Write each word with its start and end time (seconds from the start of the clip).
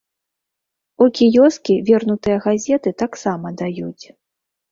У 1.05 1.07
кіёскі 1.17 1.75
вернутыя 1.91 2.37
газеты 2.45 2.89
таксама 3.05 3.47
даюць. 3.61 4.05